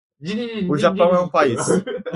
O 0.67 0.77
Japão 0.77 1.13
é 1.15 1.19
um 1.19 1.29
país. 1.29 1.59